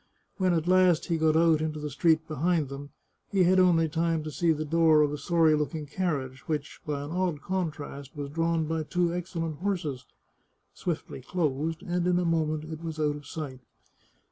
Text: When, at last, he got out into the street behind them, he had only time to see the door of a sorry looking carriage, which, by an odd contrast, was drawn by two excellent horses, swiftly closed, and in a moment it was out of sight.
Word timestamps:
When, 0.37 0.53
at 0.55 0.67
last, 0.67 1.05
he 1.09 1.19
got 1.19 1.35
out 1.37 1.61
into 1.61 1.79
the 1.79 1.91
street 1.91 2.27
behind 2.27 2.69
them, 2.69 2.89
he 3.31 3.43
had 3.43 3.59
only 3.59 3.87
time 3.87 4.23
to 4.23 4.31
see 4.31 4.51
the 4.51 4.65
door 4.65 5.03
of 5.03 5.11
a 5.13 5.17
sorry 5.19 5.53
looking 5.53 5.85
carriage, 5.85 6.47
which, 6.47 6.81
by 6.87 7.03
an 7.03 7.11
odd 7.11 7.43
contrast, 7.43 8.15
was 8.15 8.31
drawn 8.31 8.65
by 8.65 8.81
two 8.81 9.13
excellent 9.13 9.59
horses, 9.59 10.07
swiftly 10.73 11.21
closed, 11.21 11.83
and 11.83 12.07
in 12.07 12.17
a 12.17 12.25
moment 12.25 12.63
it 12.63 12.81
was 12.83 12.99
out 12.99 13.15
of 13.15 13.27
sight. 13.27 13.59